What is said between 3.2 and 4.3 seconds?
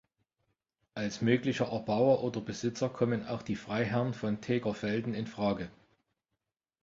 auch die Freiherren